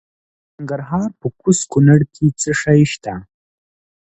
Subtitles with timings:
[0.03, 0.03] د
[0.57, 3.13] ننګرهار په کوز کونړ کې څه شی شته؟